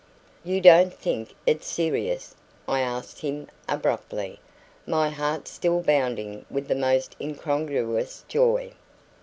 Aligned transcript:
"You 0.43 0.61
don't 0.61 0.91
think 0.91 1.35
it 1.45 1.63
serious?" 1.63 2.33
I 2.67 2.79
asked 2.79 3.19
him 3.19 3.49
abruptly, 3.69 4.39
my 4.87 5.11
heart 5.11 5.47
still 5.47 5.81
bounding 5.83 6.43
with 6.49 6.67
the 6.67 6.73
most 6.73 7.15
incongruous 7.21 8.25
joy. 8.27 8.71